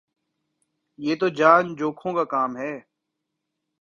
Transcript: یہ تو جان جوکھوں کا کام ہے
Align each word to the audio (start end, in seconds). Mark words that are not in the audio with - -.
یہ 0.99 1.15
تو 1.15 1.27
جان 1.29 1.75
جوکھوں 1.75 2.13
کا 2.13 2.23
کام 2.23 2.57
ہے 2.57 2.73